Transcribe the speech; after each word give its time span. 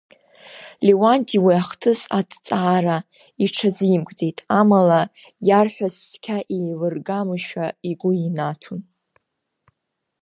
Леуанти 0.85 1.37
уи 1.45 1.53
ахҭыс 1.61 2.01
аҭҵаара 2.19 2.97
иҽазимкӡеит, 3.43 4.37
амала 4.59 5.01
иарҳәаз 5.47 5.95
цқьа 6.09 6.37
еилыргамызшәа 6.55 7.65
игәы 7.89 8.11
инаҭон. 8.27 8.81